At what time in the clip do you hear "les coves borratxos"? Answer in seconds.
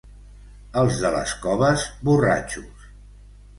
1.17-2.91